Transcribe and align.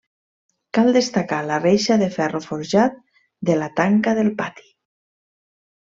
Cal 0.77 0.87
destacar 0.95 1.41
la 1.51 1.59
reixa 1.65 1.99
de 2.03 2.09
ferro 2.17 2.43
forjat 2.47 2.99
de 3.51 3.61
la 3.63 3.71
tanca 3.83 4.19
del 4.23 4.35
pati. 4.45 4.71